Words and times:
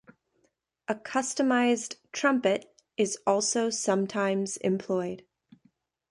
A 0.87 0.95
customised 0.95 1.97
trumpet 2.11 2.73
is 2.97 3.19
also 3.27 3.69
sometimes 3.69 4.57
employed. 4.57 5.27